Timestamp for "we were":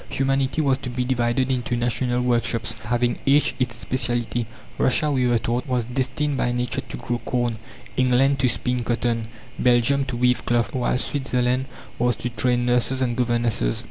5.11-5.37